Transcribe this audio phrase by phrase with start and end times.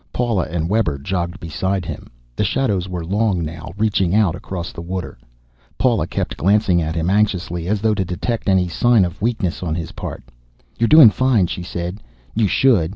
[0.11, 2.07] Paula and Webber jogged beside him.
[2.35, 5.19] The shadows were long now, reaching out across the water.
[5.77, 9.75] Paula kept glancing at him anxiously, as though to detect any sign of weakness on
[9.75, 10.23] his part.
[10.79, 11.99] "You're doing fine," she said.
[12.33, 12.89] "You should.